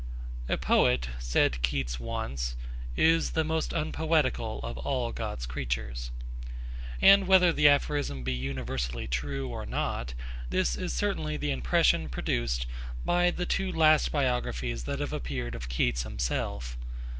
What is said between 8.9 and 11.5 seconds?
true or not, this is certainly